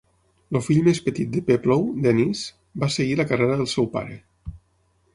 [0.59, 2.43] El fill més petit de Peploe, Denis,
[2.85, 4.21] va seguir la carrera del seu pare.